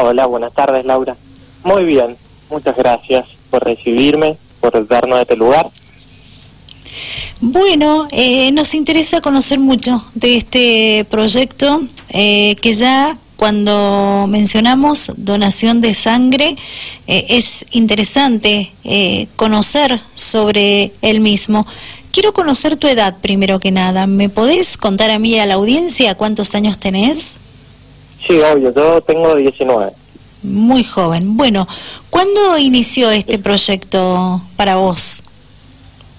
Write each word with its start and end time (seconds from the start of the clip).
Hola, 0.00 0.26
buenas 0.26 0.52
tardes, 0.52 0.84
Laura. 0.84 1.16
Muy 1.64 1.84
bien, 1.84 2.16
muchas 2.50 2.76
gracias 2.76 3.26
por 3.50 3.64
recibirme, 3.64 4.36
por 4.60 4.86
darnos 4.86 5.20
este 5.20 5.34
lugar. 5.34 5.68
Bueno, 7.40 8.06
eh, 8.12 8.52
nos 8.52 8.74
interesa 8.74 9.20
conocer 9.20 9.58
mucho 9.58 10.04
de 10.14 10.36
este 10.36 11.04
proyecto 11.10 11.82
eh, 12.10 12.54
que 12.62 12.74
ya 12.74 13.16
cuando 13.34 14.26
mencionamos 14.28 15.10
donación 15.16 15.80
de 15.80 15.94
sangre 15.94 16.54
eh, 17.08 17.26
es 17.30 17.66
interesante 17.72 18.70
conocer 19.34 20.00
sobre 20.14 20.92
el 21.02 21.18
mismo. 21.18 21.66
Quiero 22.12 22.32
conocer 22.32 22.76
tu 22.76 22.86
edad 22.86 23.16
primero 23.20 23.58
que 23.58 23.72
nada. 23.72 24.06
¿Me 24.06 24.28
podés 24.28 24.76
contar 24.76 25.10
a 25.10 25.18
mí 25.18 25.30
y 25.30 25.38
a 25.40 25.46
la 25.46 25.54
audiencia 25.54 26.14
cuántos 26.14 26.54
años 26.54 26.78
tenés? 26.78 27.34
Sí, 28.26 28.40
obvio, 28.40 28.72
yo 28.74 29.00
tengo 29.02 29.34
19. 29.34 29.92
Muy 30.42 30.84
joven. 30.84 31.36
Bueno, 31.36 31.66
¿cuándo 32.10 32.58
inició 32.58 33.10
este 33.10 33.38
proyecto 33.38 34.40
para 34.56 34.76
vos? 34.76 35.22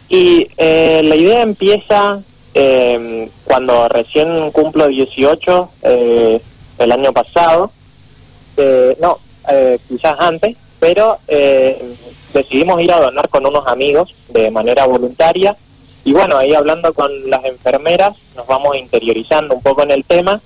Y 0.09 0.47
eh, 0.57 1.01
la 1.03 1.15
idea 1.15 1.41
empieza 1.41 2.19
eh, 2.53 3.29
cuando 3.45 3.87
recién 3.87 4.51
cumplo 4.51 4.87
18, 4.87 5.69
eh, 5.83 6.41
el 6.79 6.91
año 6.91 7.13
pasado, 7.13 7.71
eh, 8.57 8.97
no, 8.99 9.19
eh, 9.49 9.77
quizás 9.87 10.19
antes, 10.19 10.57
pero 10.79 11.17
eh, 11.27 11.95
decidimos 12.33 12.81
ir 12.81 12.91
a 12.91 12.99
donar 12.99 13.29
con 13.29 13.45
unos 13.45 13.67
amigos 13.67 14.15
de 14.29 14.51
manera 14.51 14.85
voluntaria. 14.85 15.55
Y 16.03 16.13
bueno, 16.13 16.37
ahí 16.37 16.53
hablando 16.53 16.93
con 16.93 17.11
las 17.29 17.45
enfermeras, 17.45 18.15
nos 18.35 18.47
vamos 18.47 18.75
interiorizando 18.77 19.55
un 19.55 19.61
poco 19.61 19.83
en 19.83 19.91
el 19.91 20.03
tema 20.03 20.41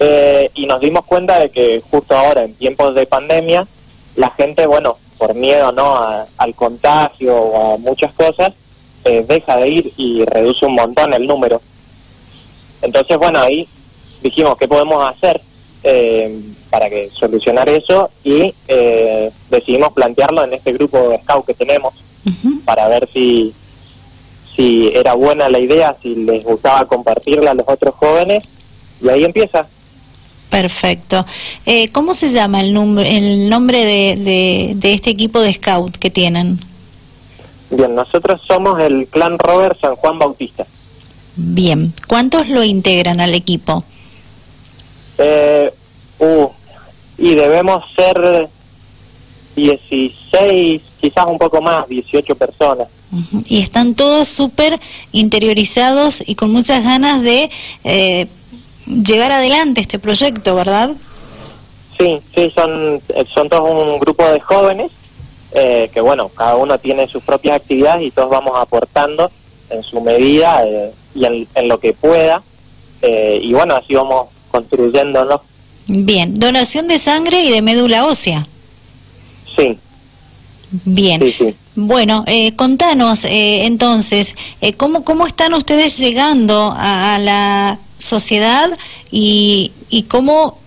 eh, 0.00 0.50
y 0.54 0.66
nos 0.66 0.80
dimos 0.80 1.04
cuenta 1.04 1.38
de 1.38 1.50
que 1.50 1.82
justo 1.90 2.16
ahora, 2.16 2.44
en 2.44 2.54
tiempos 2.54 2.94
de 2.94 3.06
pandemia, 3.06 3.66
la 4.16 4.30
gente, 4.30 4.66
bueno, 4.66 4.96
por 5.18 5.34
miedo 5.34 5.72
no 5.72 5.96
a- 5.96 6.26
al 6.38 6.54
contagio 6.54 7.36
o 7.36 7.74
a 7.74 7.78
muchas 7.78 8.12
cosas, 8.12 8.52
eh, 9.04 9.24
deja 9.26 9.56
de 9.58 9.68
ir 9.68 9.92
y 9.96 10.24
reduce 10.24 10.66
un 10.66 10.74
montón 10.74 11.12
el 11.14 11.26
número. 11.26 11.60
Entonces, 12.82 13.16
bueno, 13.18 13.40
ahí 13.40 13.68
dijimos 14.22 14.56
qué 14.58 14.68
podemos 14.68 15.02
hacer 15.04 15.40
eh, 15.82 16.40
para 16.70 16.88
que 16.88 17.10
solucionar 17.10 17.68
eso 17.68 18.10
y 18.24 18.54
eh, 18.68 19.30
decidimos 19.50 19.92
plantearlo 19.92 20.42
en 20.44 20.54
este 20.54 20.72
grupo 20.72 21.10
de 21.10 21.18
scout 21.18 21.46
que 21.46 21.54
tenemos 21.54 21.92
para 22.64 22.88
ver 22.88 23.06
si 23.12 23.52
si 24.56 24.90
era 24.94 25.12
buena 25.14 25.48
la 25.50 25.58
idea, 25.58 25.94
si 26.00 26.14
les 26.14 26.42
gustaba 26.44 26.86
compartirla 26.86 27.50
a 27.50 27.54
los 27.54 27.68
otros 27.68 27.94
jóvenes 27.96 28.44
y 29.02 29.08
ahí 29.08 29.24
empieza. 29.24 29.66
Perfecto. 30.54 31.26
Eh, 31.66 31.88
¿Cómo 31.88 32.14
se 32.14 32.28
llama 32.28 32.60
el, 32.60 32.72
nombre 32.72 33.16
el 33.16 33.48
nombre 33.48 33.78
de, 33.84 34.14
de, 34.14 34.72
de 34.76 34.94
este 34.94 35.10
equipo 35.10 35.40
de 35.40 35.52
scout 35.52 35.96
que 35.96 36.10
tienen? 36.10 36.60
Bien, 37.70 37.92
nosotros 37.92 38.40
somos 38.46 38.78
el 38.78 39.08
clan 39.08 39.36
Robert 39.36 39.76
San 39.80 39.96
Juan 39.96 40.16
Bautista. 40.16 40.64
Bien. 41.34 41.92
¿Cuántos 42.06 42.48
lo 42.48 42.62
integran 42.62 43.20
al 43.20 43.34
equipo? 43.34 43.82
Eh, 45.18 45.74
uh, 46.20 46.46
y 47.18 47.34
debemos 47.34 47.82
ser 47.96 48.48
16, 49.56 50.82
quizás 51.00 51.26
un 51.26 51.38
poco 51.38 51.60
más, 51.60 51.88
18 51.88 52.32
personas. 52.36 52.86
Y 53.48 53.60
están 53.60 53.96
todos 53.96 54.28
súper 54.28 54.78
interiorizados 55.10 56.22
y 56.24 56.36
con 56.36 56.52
muchas 56.52 56.84
ganas 56.84 57.22
de 57.22 57.50
eh, 57.82 58.28
llevar 58.86 59.32
adelante 59.32 59.80
este 59.80 59.98
proyecto, 59.98 60.54
¿verdad? 60.54 60.90
Sí, 61.98 62.18
sí, 62.34 62.50
son, 62.54 63.00
son 63.32 63.48
todos 63.48 63.70
un 63.70 63.98
grupo 64.00 64.26
de 64.26 64.40
jóvenes 64.40 64.90
eh, 65.52 65.88
que, 65.94 66.00
bueno, 66.00 66.28
cada 66.28 66.56
uno 66.56 66.76
tiene 66.78 67.06
sus 67.06 67.22
propias 67.22 67.56
actividades 67.56 68.02
y 68.06 68.10
todos 68.10 68.30
vamos 68.30 68.52
aportando 68.56 69.30
en 69.70 69.82
su 69.82 70.00
medida 70.00 70.62
eh, 70.66 70.90
y 71.14 71.24
en, 71.24 71.46
en 71.54 71.68
lo 71.68 71.78
que 71.78 71.92
pueda. 71.92 72.42
eh, 73.02 73.38
y 73.42 73.52
bueno, 73.52 73.76
así 73.76 73.94
vamos 73.94 74.28
construyéndonos. 74.50 75.40
Bien. 75.86 76.40
Donación 76.40 76.88
de 76.88 76.98
sangre 76.98 77.42
y 77.42 77.50
de 77.52 77.62
médula 77.62 78.06
ósea. 78.06 78.46
Sí, 79.56 79.78
Bien. 80.84 81.20
sí, 81.20 81.32
sí. 81.38 81.54
Bueno, 81.76 82.24
eh, 82.26 82.54
contanos 82.56 83.24
eh, 83.24 83.64
entonces, 83.66 84.34
eh, 84.60 84.72
¿cómo, 84.72 85.04
¿cómo 85.04 85.26
están 85.26 85.54
ustedes 85.54 85.98
llegando 85.98 86.72
a, 86.76 87.14
a 87.14 87.18
la 87.18 87.78
sociedad 87.98 88.70
y, 89.10 89.72
y 89.88 90.04
cómo 90.04 90.58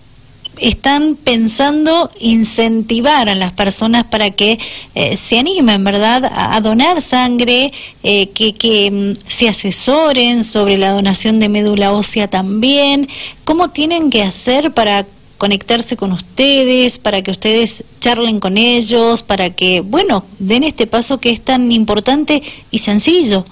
están 0.60 1.16
pensando 1.16 2.10
incentivar 2.18 3.28
a 3.28 3.34
las 3.34 3.52
personas 3.52 4.04
para 4.04 4.30
que 4.30 4.58
eh, 4.94 5.16
se 5.16 5.38
animen, 5.38 5.84
¿verdad?, 5.84 6.30
a, 6.34 6.60
donar 6.60 7.02
sangre, 7.02 7.72
eh, 8.02 8.28
que, 8.30 8.52
que 8.52 8.90
mm, 8.90 9.28
se 9.28 9.48
asesoren 9.48 10.44
sobre 10.44 10.78
la 10.78 10.92
donación 10.92 11.38
de 11.40 11.48
médula 11.48 11.92
ósea 11.92 12.28
también. 12.28 13.08
¿Cómo 13.44 13.70
tienen 13.70 14.10
que 14.10 14.22
hacer 14.22 14.72
para 14.72 15.06
conectarse 15.38 15.96
con 15.96 16.12
ustedes, 16.12 16.98
para 16.98 17.22
que 17.22 17.30
ustedes 17.30 17.84
charlen 18.00 18.40
con 18.40 18.58
ellos, 18.58 19.22
para 19.22 19.50
que, 19.50 19.80
bueno, 19.80 20.24
den 20.38 20.64
este 20.64 20.86
paso 20.86 21.18
que 21.18 21.30
es 21.30 21.40
tan 21.40 21.70
importante 21.70 22.42
y 22.70 22.80
sencillo? 22.80 23.44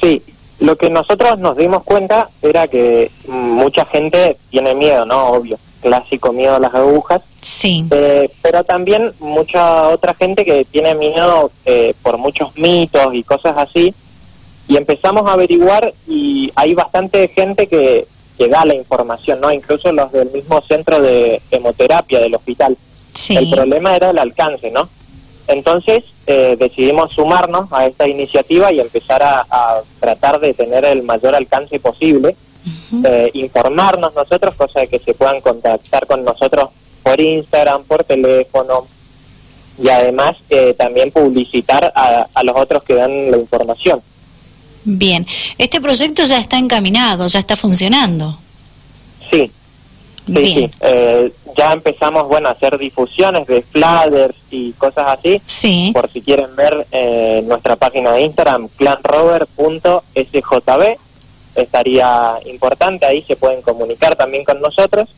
Sí, 0.00 0.22
lo 0.60 0.76
que 0.76 0.90
nosotros 0.90 1.38
nos 1.38 1.56
dimos 1.56 1.84
cuenta 1.84 2.28
era 2.42 2.66
que 2.68 3.10
mucha 3.28 3.84
gente 3.86 4.36
tiene 4.50 4.74
miedo, 4.74 5.04
¿no? 5.06 5.28
Obvio, 5.28 5.58
clásico 5.80 6.32
miedo 6.32 6.56
a 6.56 6.60
las 6.60 6.74
agujas, 6.74 7.22
Sí. 7.40 7.84
eh, 7.90 8.28
pero 8.42 8.64
también 8.64 9.12
mucha 9.20 9.88
otra 9.88 10.14
gente 10.14 10.44
que 10.44 10.64
tiene 10.64 10.94
miedo 10.94 11.50
eh, 11.64 11.94
por 12.02 12.18
muchos 12.18 12.56
mitos 12.56 13.14
y 13.14 13.22
cosas 13.22 13.56
así. 13.56 13.94
Y 14.66 14.76
empezamos 14.76 15.26
a 15.26 15.32
averiguar 15.32 15.94
y 16.06 16.52
hay 16.56 16.74
bastante 16.74 17.28
gente 17.28 17.68
que, 17.68 18.06
que 18.36 18.48
da 18.48 18.64
la 18.64 18.74
información, 18.74 19.40
¿no? 19.40 19.50
Incluso 19.52 19.92
los 19.92 20.12
del 20.12 20.30
mismo 20.30 20.60
centro 20.60 21.00
de 21.00 21.40
hemoterapia 21.50 22.18
del 22.20 22.34
hospital. 22.34 22.76
Sí. 23.14 23.36
El 23.36 23.48
problema 23.50 23.96
era 23.96 24.10
el 24.10 24.18
alcance, 24.18 24.70
¿no? 24.70 24.88
Entonces 25.48 26.04
eh, 26.26 26.56
decidimos 26.58 27.12
sumarnos 27.12 27.72
a 27.72 27.86
esta 27.86 28.06
iniciativa 28.06 28.70
y 28.70 28.80
empezar 28.80 29.22
a, 29.22 29.46
a 29.50 29.80
tratar 29.98 30.38
de 30.40 30.54
tener 30.54 30.84
el 30.84 31.02
mayor 31.02 31.34
alcance 31.34 31.80
posible, 31.80 32.36
eh, 33.04 33.30
informarnos 33.32 34.14
nosotros, 34.14 34.54
cosa 34.54 34.80
de 34.80 34.88
que 34.88 34.98
se 34.98 35.14
puedan 35.14 35.40
contactar 35.40 36.06
con 36.06 36.22
nosotros 36.24 36.70
por 37.02 37.18
Instagram, 37.18 37.82
por 37.84 38.04
teléfono 38.04 38.86
y 39.82 39.88
además 39.88 40.36
eh, 40.50 40.74
también 40.76 41.10
publicitar 41.12 41.92
a, 41.94 42.26
a 42.34 42.42
los 42.42 42.56
otros 42.56 42.82
que 42.82 42.94
dan 42.94 43.30
la 43.30 43.38
información. 43.38 44.02
Bien. 44.84 45.26
Este 45.56 45.80
proyecto 45.80 46.24
ya 46.24 46.38
está 46.38 46.58
encaminado, 46.58 47.26
ya 47.26 47.38
está 47.38 47.56
funcionando. 47.56 48.38
Sí, 49.30 49.50
sí, 50.26 50.32
Bien. 50.32 50.70
sí. 50.70 50.70
Eh, 50.80 51.32
ya 51.58 51.72
empezamos, 51.72 52.28
bueno, 52.28 52.48
a 52.48 52.52
hacer 52.52 52.78
difusiones 52.78 53.48
de 53.48 53.62
flyers 53.62 54.36
y 54.50 54.72
cosas 54.74 55.18
así. 55.18 55.42
Sí. 55.44 55.90
por 55.92 56.08
si 56.10 56.22
quieren 56.22 56.54
ver 56.54 56.86
eh, 56.92 57.42
nuestra 57.46 57.74
página 57.74 58.12
de 58.12 58.20
Instagram, 58.22 58.68
clanrover.sjb, 58.76 60.98
estaría 61.56 62.38
importante, 62.46 63.06
ahí 63.06 63.22
se 63.22 63.34
pueden 63.34 63.60
comunicar 63.62 64.14
también 64.14 64.44
con 64.44 64.60
nosotros. 64.60 65.08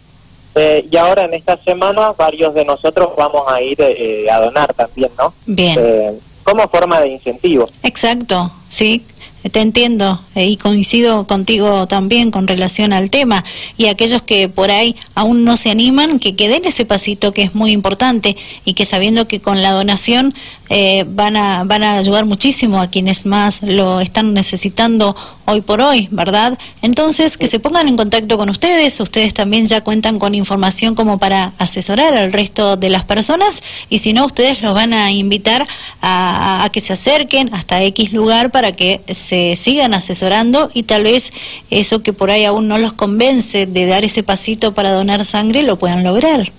Eh, 0.55 0.87
y 0.91 0.97
ahora 0.97 1.27
en 1.27 1.35
esta 1.35 1.59
semana 1.59 2.13
varios 2.13 2.55
de 2.55 2.65
nosotros 2.65 3.11
vamos 3.17 3.45
a 3.47 3.61
ir 3.61 3.77
eh, 3.81 4.31
a 4.31 4.41
donar 4.41 4.73
también, 4.75 5.11
¿no? 5.19 5.35
Bien. 5.47 5.79
Eh, 5.79 6.13
como 6.43 6.67
forma 6.69 7.01
de 7.01 7.09
incentivo. 7.09 7.69
Exacto, 7.83 8.51
sí, 8.69 9.05
te 9.49 9.61
entiendo 9.61 10.21
eh, 10.35 10.47
y 10.47 10.57
coincido 10.57 11.27
contigo 11.27 11.87
también 11.87 12.31
con 12.31 12.47
relación 12.47 12.93
al 12.93 13.11
tema. 13.11 13.45
Y 13.79 13.87
aquellos 13.87 14.23
que 14.23 14.49
por 14.49 14.71
ahí 14.71 14.97
aún 15.15 15.45
no 15.45 15.57
se 15.57 15.71
animan, 15.71 16.19
que, 16.19 16.37
que 16.37 16.49
den 16.49 16.65
ese 16.65 16.85
pasito 16.85 17.33
que 17.33 17.43
es 17.43 17.55
muy 17.55 17.73
importante 17.73 18.37
y 18.65 18.75
que 18.75 18.85
sabiendo 18.85 19.27
que 19.27 19.41
con 19.41 19.63
la 19.63 19.73
donación 19.73 20.35
eh, 20.71 21.05
van, 21.09 21.37
a, 21.37 21.65
van 21.65 21.83
a 21.83 21.99
ayudar 21.99 22.25
muchísimo 22.25 22.81
a 22.81 22.87
quienes 22.87 23.27
más 23.27 23.61
lo 23.63 24.01
están 24.01 24.33
necesitando 24.33 25.15
hoy 25.45 25.61
por 25.63 25.81
hoy, 25.81 26.07
¿verdad? 26.13 26.57
Entonces, 26.81 27.37
que 27.37 27.49
se 27.49 27.59
pongan 27.59 27.89
en 27.89 27.97
contacto 27.97 28.39
con 28.39 28.49
ustedes, 28.51 29.01
ustedes 29.01 29.35
también 29.35 29.67
ya 29.67 29.81
cuentan 29.81 30.21
con 30.21 30.35
información 30.37 30.95
como 30.95 31.19
para 31.19 31.53
asesorar 31.59 32.17
al 32.17 32.33
resto 32.33 32.77
de 32.77 32.89
las 32.89 33.05
personas 33.05 33.63
y 33.89 33.99
si 33.99 34.13
no, 34.13 34.27
ustedes 34.27 34.63
los 34.63 34.73
van 34.73 34.93
a 34.95 35.11
invitar 35.11 35.67
a, 36.01 36.63
a- 36.63 36.65
a 36.65 36.71
que 36.71 36.81
se 36.81 36.93
acerquen 36.93 37.53
hasta 37.53 37.83
X 37.83 38.13
lugar 38.13 38.51
para 38.51 38.73
que 38.73 39.01
se 39.13 39.57
sigan 39.57 39.93
asesorando 39.93 40.71
y 40.73 40.85
tal 40.85 41.03
vez 41.03 41.33
eso 41.71 42.03
que 42.03 42.13
por 42.13 42.31
ahí 42.31 42.45
aún 42.45 42.69
no 42.69 42.79
los 42.79 42.93
convence 42.93 43.67
de 43.67 43.87
dar 43.87 44.05
ese 44.05 44.23
pasito 44.23 44.73
para 44.73 44.93
donar 44.93 45.25
sangre 45.25 45.65
lo 45.65 45.77
puedan 45.81 46.05
lograr. 46.05 46.53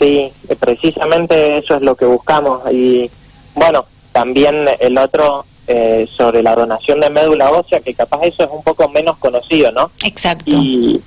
Sí, 0.00 0.32
precisamente 0.58 1.58
eso 1.58 1.76
es 1.76 1.82
lo 1.82 1.94
que 1.94 2.06
buscamos. 2.06 2.62
Y 2.72 3.10
bueno, 3.54 3.84
también 4.12 4.66
el 4.80 4.96
otro 4.96 5.44
eh, 5.66 6.08
sobre 6.10 6.42
la 6.42 6.54
donación 6.54 7.00
de 7.00 7.10
médula 7.10 7.50
ósea, 7.50 7.80
que 7.80 7.92
capaz 7.92 8.22
eso 8.22 8.44
es 8.44 8.50
un 8.50 8.62
poco 8.62 8.88
menos 8.88 9.18
conocido, 9.18 9.70
¿no? 9.72 9.90
Exacto. 10.02 10.44
Y, 10.46 11.02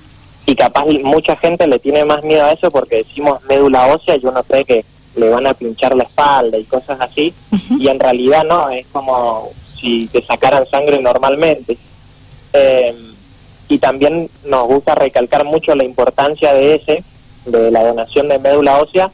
y 0.45 0.55
capaz 0.55 0.85
mucha 1.03 1.35
gente 1.37 1.65
le 1.67 1.79
tiene 1.79 2.05
más 2.05 2.23
miedo 2.23 2.45
a 2.45 2.51
eso 2.51 2.69
porque 2.69 2.97
decimos 2.97 3.43
médula 3.49 3.87
ósea 3.87 4.15
y 4.15 4.25
uno 4.25 4.43
cree 4.43 4.63
que 4.63 4.85
le 5.15 5.29
van 5.29 5.47
a 5.47 5.53
pinchar 5.53 5.95
la 5.95 6.03
espalda 6.03 6.57
y 6.57 6.63
cosas 6.63 6.99
así, 7.01 7.33
y 7.79 7.87
en 7.87 7.99
realidad 7.99 8.43
no, 8.43 8.69
es 8.69 8.87
como 8.87 9.49
si 9.79 10.07
te 10.07 10.23
sacaran 10.23 10.67
sangre 10.67 11.01
normalmente. 11.01 11.77
Eh, 12.53 12.95
y 13.69 13.79
también 13.79 14.29
nos 14.45 14.67
gusta 14.67 14.93
recalcar 14.95 15.45
mucho 15.45 15.73
la 15.75 15.83
importancia 15.83 16.53
de 16.53 16.75
ese, 16.75 17.03
de 17.45 17.71
la 17.71 17.83
donación 17.83 18.27
de 18.29 18.39
médula 18.39 18.79
ósea, 18.79 19.11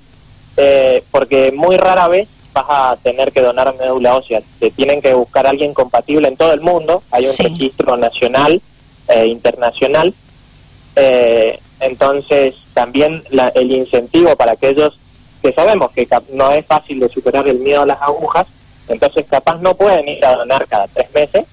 eh, 0.58 1.04
porque 1.12 1.52
muy 1.52 1.78
rara 1.78 2.08
vez 2.08 2.28
vas 2.54 2.66
a 2.68 2.98
tener 3.02 3.32
que 3.32 3.42
donar 3.42 3.76
médula 3.78 4.16
ósea. 4.16 4.42
Te 4.60 4.72
tienen 4.72 5.02
que 5.02 5.14
buscar 5.14 5.48
a 5.48 5.52
alguien 5.52 5.74
compatible 5.74 6.28
en 6.28 6.38
todo 6.38 6.54
el 6.54 6.62
mundo. 6.62 7.04
Hay 7.12 7.28
un 7.28 7.38
registro 7.38 7.98
nacional 7.98 8.62
e 9.08 9.28
internacional. 9.28 10.14
Eh, 10.96 11.60
entonces, 11.80 12.56
también 12.74 13.24
el 13.56 13.72
incentivo 13.72 14.36
para 14.36 14.54
aquellos 14.54 15.00
que 15.42 15.54
sabemos 15.54 15.92
que 15.92 16.08
no 16.34 16.52
es 16.52 16.66
fácil 16.66 17.00
de 17.00 17.10
superar 17.10 17.48
el 17.48 17.60
miedo 17.60 17.84
a 17.84 17.86
las 17.86 18.02
agujas, 18.02 18.48
entonces 18.90 19.26
capaz 19.30 19.62
no 19.62 19.76
pueden 19.76 20.08
ir 20.08 20.26
a 20.26 20.36
donar 20.36 20.68
cada 20.68 20.88
tres 20.88 21.14
meses. 21.14 21.46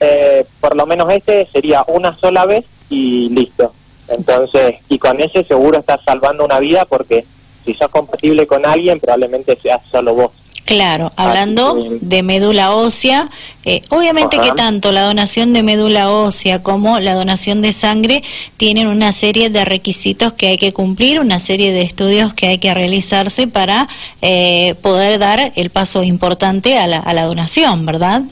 Eh, 0.00 0.44
por 0.60 0.76
lo 0.76 0.86
menos 0.86 1.10
este 1.10 1.46
sería 1.46 1.84
una 1.86 2.14
sola 2.16 2.44
vez 2.44 2.64
y 2.90 3.30
listo. 3.30 3.72
Entonces, 4.08 4.76
y 4.88 4.98
con 4.98 5.20
ese 5.20 5.44
seguro 5.44 5.78
estás 5.78 6.02
salvando 6.04 6.44
una 6.44 6.60
vida 6.60 6.84
porque 6.84 7.24
si 7.64 7.74
sos 7.74 7.88
compatible 7.88 8.46
con 8.46 8.66
alguien, 8.66 9.00
probablemente 9.00 9.56
seas 9.56 9.80
solo 9.90 10.14
vos. 10.14 10.30
Claro, 10.64 11.12
hablando 11.16 11.76
de 12.00 12.22
médula 12.22 12.74
ósea, 12.74 13.28
eh, 13.66 13.82
obviamente 13.90 14.38
que 14.38 14.50
tanto 14.52 14.92
la 14.92 15.02
donación 15.02 15.52
de 15.52 15.62
médula 15.62 16.10
ósea 16.10 16.62
como 16.62 17.00
la 17.00 17.14
donación 17.14 17.60
de 17.60 17.74
sangre 17.74 18.22
tienen 18.56 18.86
una 18.86 19.12
serie 19.12 19.50
de 19.50 19.66
requisitos 19.66 20.32
que 20.32 20.48
hay 20.48 20.56
que 20.56 20.72
cumplir, 20.72 21.20
una 21.20 21.38
serie 21.38 21.70
de 21.70 21.82
estudios 21.82 22.32
que 22.32 22.46
hay 22.46 22.58
que 22.58 22.72
realizarse 22.72 23.46
para 23.46 23.88
eh, 24.22 24.74
poder 24.80 25.18
dar 25.18 25.52
el 25.54 25.68
paso 25.68 26.02
importante 26.02 26.78
a 26.78 26.86
la, 26.86 26.98
a 26.98 27.12
la 27.12 27.24
donación, 27.24 27.84
¿verdad? 27.84 28.22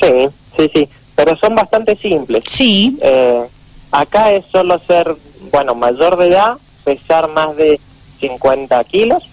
Sí, 0.00 0.28
sí, 0.56 0.70
sí, 0.72 0.88
pero 1.14 1.36
son 1.36 1.54
bastante 1.54 1.96
simples. 1.96 2.44
Sí. 2.48 2.96
Eh, 3.02 3.42
acá 3.90 4.32
es 4.32 4.44
solo 4.46 4.78
ser, 4.78 5.14
bueno, 5.52 5.74
mayor 5.74 6.16
de 6.16 6.28
edad, 6.28 6.58
pesar 6.84 7.28
más 7.28 7.56
de 7.56 7.80
50 8.20 8.82
kilos 8.84 9.28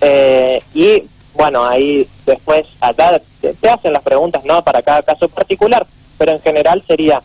eh, 0.00 0.62
y 0.74 1.02
bueno, 1.34 1.64
ahí 1.64 2.06
después 2.26 2.66
acá 2.80 3.20
te, 3.40 3.68
hacen 3.68 3.92
las 3.92 4.02
preguntas, 4.02 4.44
¿no? 4.44 4.62
Para 4.62 4.82
cada 4.82 5.02
caso 5.02 5.28
particular, 5.28 5.86
pero 6.16 6.32
en 6.32 6.40
general 6.40 6.82
sería, 6.86 7.22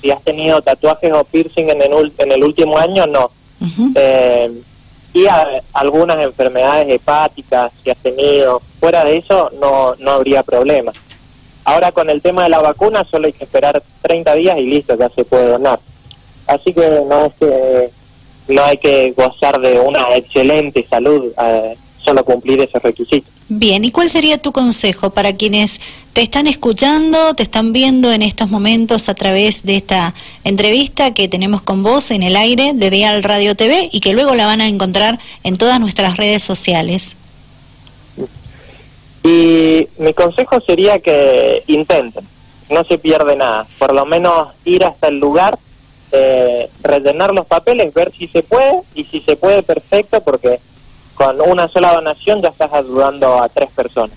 si 0.00 0.10
has 0.10 0.22
tenido 0.22 0.60
tatuajes 0.60 1.12
o 1.12 1.24
piercing 1.24 1.70
en 1.70 1.80
el, 1.80 2.12
en 2.18 2.32
el 2.32 2.44
último 2.44 2.78
año, 2.78 3.06
no. 3.06 3.30
Eh, 3.94 4.50
y 5.14 5.26
algunas 5.72 6.18
enfermedades 6.22 6.88
hepáticas 6.90 7.72
si 7.82 7.88
has 7.88 7.96
tenido, 7.98 8.60
fuera 8.80 9.04
de 9.04 9.16
eso 9.16 9.50
no, 9.60 9.94
no 9.98 10.10
habría 10.10 10.42
problema. 10.42 10.92
Ahora 11.64 11.92
con 11.92 12.10
el 12.10 12.20
tema 12.20 12.42
de 12.42 12.50
la 12.50 12.58
vacuna 12.58 13.04
solo 13.04 13.26
hay 13.26 13.32
que 13.32 13.44
esperar 13.44 13.82
30 14.02 14.34
días 14.34 14.58
y 14.58 14.66
listo, 14.66 14.96
ya 14.96 15.08
se 15.08 15.24
puede 15.24 15.48
donar. 15.48 15.78
Así 16.46 16.72
que 16.72 17.02
no 17.08 17.26
es 17.26 17.32
que 17.34 17.90
no 18.48 18.64
hay 18.64 18.76
que 18.76 19.12
gozar 19.12 19.60
de 19.60 19.80
una 19.80 20.14
excelente 20.16 20.86
salud, 20.88 21.32
eh, 21.42 21.76
solo 21.98 22.24
cumplir 22.24 22.60
ese 22.60 22.78
requisito. 22.78 23.26
Bien, 23.48 23.84
¿y 23.84 23.90
cuál 23.90 24.08
sería 24.10 24.38
tu 24.38 24.52
consejo 24.52 25.10
para 25.10 25.34
quienes 25.34 25.80
te 26.12 26.22
están 26.22 26.46
escuchando, 26.46 27.34
te 27.34 27.42
están 27.42 27.72
viendo 27.72 28.12
en 28.12 28.22
estos 28.22 28.48
momentos 28.48 29.08
a 29.08 29.14
través 29.14 29.64
de 29.64 29.76
esta 29.76 30.14
entrevista 30.44 31.12
que 31.12 31.28
tenemos 31.28 31.60
con 31.62 31.82
vos 31.82 32.10
en 32.10 32.22
el 32.22 32.36
aire 32.36 32.72
de 32.74 32.90
Dial 32.90 33.22
Radio 33.22 33.54
TV 33.54 33.88
y 33.92 34.00
que 34.00 34.12
luego 34.12 34.34
la 34.34 34.46
van 34.46 34.60
a 34.60 34.68
encontrar 34.68 35.18
en 35.42 35.58
todas 35.58 35.80
nuestras 35.80 36.16
redes 36.16 36.42
sociales? 36.42 37.16
Y 39.24 39.88
mi 39.98 40.14
consejo 40.14 40.60
sería 40.60 41.00
que 41.00 41.62
intenten, 41.66 42.24
no 42.70 42.84
se 42.84 42.98
pierde 42.98 43.36
nada, 43.36 43.66
por 43.78 43.94
lo 43.94 44.06
menos 44.06 44.48
ir 44.64 44.84
hasta 44.84 45.08
el 45.08 45.18
lugar 45.18 45.58
eh, 46.16 46.70
rellenar 46.82 47.34
los 47.34 47.46
papeles, 47.46 47.92
ver 47.92 48.12
si 48.12 48.28
se 48.28 48.42
puede 48.42 48.82
y 48.94 49.04
si 49.04 49.20
se 49.20 49.34
puede 49.34 49.62
perfecto 49.62 50.20
porque 50.20 50.60
con 51.14 51.40
una 51.40 51.68
sola 51.68 51.92
donación 51.92 52.40
ya 52.40 52.50
estás 52.50 52.72
ayudando 52.72 53.42
a 53.42 53.48
tres 53.48 53.70
personas. 53.70 54.16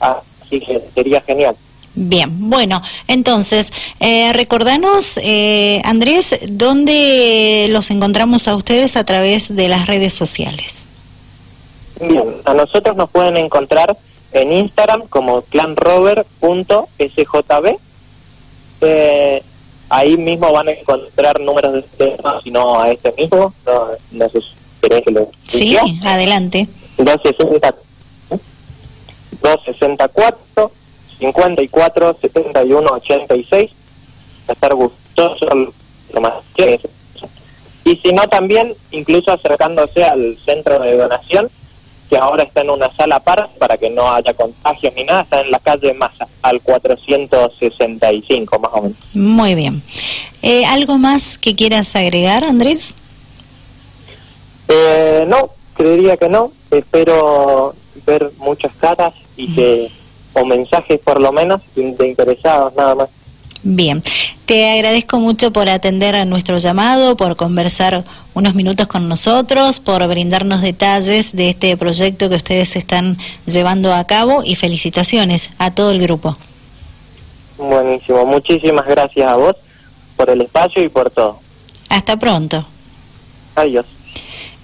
Así 0.00 0.60
que 0.60 0.80
sería 0.94 1.20
genial. 1.20 1.54
Bien, 1.94 2.30
bueno, 2.48 2.80
entonces, 3.08 3.72
eh, 3.98 4.32
recordanos, 4.32 5.18
eh, 5.20 5.82
Andrés, 5.84 6.38
¿dónde 6.48 7.66
los 7.70 7.90
encontramos 7.90 8.46
a 8.46 8.56
ustedes 8.56 8.96
a 8.96 9.04
través 9.04 9.54
de 9.54 9.68
las 9.68 9.86
redes 9.86 10.14
sociales? 10.14 10.84
Bien, 12.00 12.36
a 12.44 12.54
nosotros 12.54 12.96
nos 12.96 13.10
pueden 13.10 13.36
encontrar 13.36 13.96
en 14.32 14.52
Instagram 14.52 15.02
como 15.08 15.42
clanrover.sjb. 15.42 17.76
Eh, 18.80 19.42
ahí 19.88 20.16
mismo 20.16 20.52
van 20.52 20.68
a 20.68 20.72
encontrar 20.72 21.40
números 21.40 21.72
de 21.74 21.82
teléfono, 21.82 22.40
si 22.40 22.50
no 22.50 22.80
a 22.80 22.90
este 22.90 23.12
mismo, 23.12 23.52
no, 23.66 23.88
no 24.12 24.28
sé 24.28 24.40
si 24.40 24.48
querés 24.82 25.02
que 25.04 25.10
lo 25.10 25.28
Sí, 25.46 25.76
adelante. 26.04 26.68
264 29.42 30.70
54 31.18 32.16
71 32.20 32.90
86 32.92 33.70
a 34.48 34.52
estar 34.52 34.74
gustoso 34.74 35.46
lo 36.14 36.20
más 36.20 36.34
que 36.54 36.80
y 37.84 37.96
si 37.96 38.12
no 38.12 38.28
también 38.28 38.74
incluso 38.90 39.32
acercándose 39.32 40.04
al 40.04 40.36
centro 40.44 40.78
de 40.78 40.96
donación 40.96 41.48
que 42.08 42.16
ahora 42.16 42.42
está 42.42 42.62
en 42.62 42.70
una 42.70 42.90
sala 42.90 43.20
para 43.20 43.46
para 43.58 43.76
que 43.76 43.90
no 43.90 44.10
haya 44.10 44.32
contagios 44.34 44.94
ni 44.94 45.04
nada, 45.04 45.22
está 45.22 45.40
en 45.40 45.50
la 45.50 45.58
calle 45.58 45.92
Massa, 45.94 46.26
al 46.42 46.60
465 46.62 48.58
más 48.58 48.70
o 48.74 48.82
menos. 48.82 48.98
Muy 49.14 49.54
bien. 49.54 49.82
Eh, 50.42 50.64
¿Algo 50.64 50.98
más 50.98 51.38
que 51.38 51.54
quieras 51.54 51.94
agregar, 51.96 52.44
Andrés? 52.44 52.94
Eh, 54.68 55.24
no, 55.28 55.50
creería 55.74 56.16
que 56.16 56.28
no. 56.28 56.52
Espero 56.70 57.74
ver 58.06 58.30
muchas 58.38 58.72
caras 58.74 59.14
y 59.36 59.54
que, 59.54 59.90
o 60.34 60.44
mensajes 60.44 61.00
por 61.00 61.20
lo 61.20 61.32
menos, 61.32 61.62
de 61.74 62.06
interesados 62.06 62.74
nada 62.74 62.94
más. 62.94 63.08
Bien, 63.64 64.02
te 64.46 64.70
agradezco 64.70 65.18
mucho 65.18 65.52
por 65.52 65.68
atender 65.68 66.14
a 66.14 66.24
nuestro 66.24 66.58
llamado, 66.58 67.16
por 67.16 67.36
conversar 67.36 68.04
unos 68.34 68.54
minutos 68.54 68.86
con 68.86 69.08
nosotros, 69.08 69.80
por 69.80 70.06
brindarnos 70.06 70.62
detalles 70.62 71.34
de 71.34 71.50
este 71.50 71.76
proyecto 71.76 72.28
que 72.28 72.36
ustedes 72.36 72.76
están 72.76 73.16
llevando 73.46 73.92
a 73.92 74.04
cabo 74.04 74.44
y 74.44 74.54
felicitaciones 74.54 75.50
a 75.58 75.72
todo 75.72 75.90
el 75.90 76.00
grupo. 76.00 76.36
Buenísimo, 77.58 78.24
muchísimas 78.24 78.86
gracias 78.86 79.28
a 79.28 79.34
vos 79.34 79.56
por 80.16 80.30
el 80.30 80.40
espacio 80.42 80.84
y 80.84 80.88
por 80.88 81.10
todo. 81.10 81.38
Hasta 81.88 82.16
pronto. 82.16 82.64
Adiós. 83.56 83.86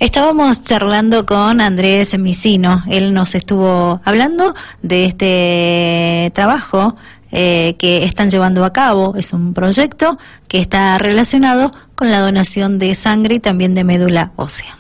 Estábamos 0.00 0.62
charlando 0.62 1.24
con 1.24 1.60
Andrés 1.60 2.18
Misino. 2.18 2.82
Él 2.88 3.14
nos 3.14 3.34
estuvo 3.34 4.00
hablando 4.04 4.54
de 4.82 5.06
este 5.06 6.30
trabajo 6.34 6.94
eh, 7.36 7.74
que 7.80 8.04
están 8.04 8.30
llevando 8.30 8.64
a 8.64 8.72
cabo. 8.72 9.14
Es 9.16 9.32
un 9.32 9.54
proyecto 9.54 10.18
que 10.46 10.60
está 10.60 10.96
relacionado 10.98 11.72
con 11.96 12.12
la 12.12 12.20
donación 12.20 12.78
de 12.78 12.94
sangre 12.94 13.34
y 13.34 13.40
también 13.40 13.74
de 13.74 13.82
médula 13.82 14.30
ósea. 14.36 14.78